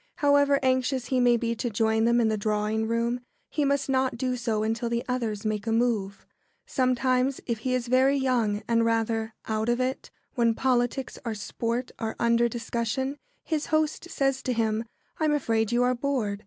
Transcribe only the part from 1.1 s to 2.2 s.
may be to join them